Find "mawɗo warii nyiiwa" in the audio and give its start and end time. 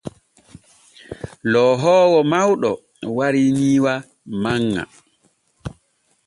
2.31-3.93